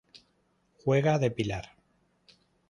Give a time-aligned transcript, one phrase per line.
[0.83, 1.63] Juega de pilar.